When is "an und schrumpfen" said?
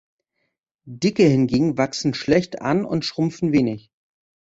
2.59-3.51